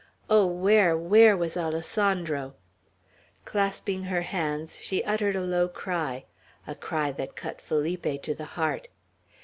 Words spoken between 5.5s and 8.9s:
cry, a cry that cut Felipe to the heart.